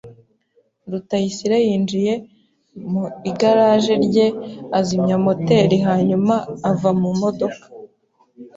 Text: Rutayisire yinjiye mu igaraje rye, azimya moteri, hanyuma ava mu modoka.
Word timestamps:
Rutayisire 0.91 1.57
yinjiye 1.67 2.13
mu 2.91 3.03
igaraje 3.29 3.93
rye, 4.05 4.27
azimya 4.77 5.17
moteri, 5.25 5.77
hanyuma 5.87 6.35
ava 6.69 6.89
mu 7.01 7.09
modoka. 7.21 7.65